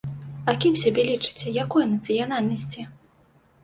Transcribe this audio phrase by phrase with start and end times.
[0.53, 2.93] А кім сябе лічыце, якой нацыянальнасці?